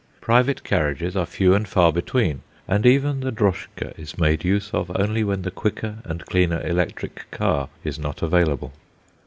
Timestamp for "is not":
7.83-8.23